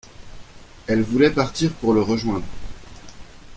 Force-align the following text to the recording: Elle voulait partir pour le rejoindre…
Elle 0.87 1.03
voulait 1.03 1.29
partir 1.29 1.71
pour 1.73 1.93
le 1.93 2.01
rejoindre… 2.01 2.47